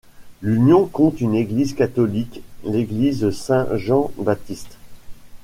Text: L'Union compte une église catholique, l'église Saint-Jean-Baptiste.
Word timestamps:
L'Union 0.41 0.87
compte 0.87 1.21
une 1.21 1.35
église 1.35 1.75
catholique, 1.75 2.41
l'église 2.63 3.29
Saint-Jean-Baptiste. 3.29 4.77